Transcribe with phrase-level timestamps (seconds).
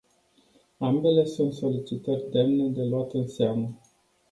[0.79, 3.75] Ambele sunt solicitări demne de luat în seamă.